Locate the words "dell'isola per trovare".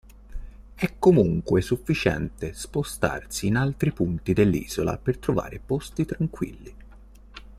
4.33-5.59